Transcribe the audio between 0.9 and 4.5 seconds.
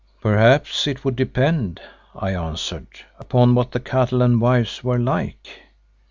would depend," I answered, "upon what the cattle and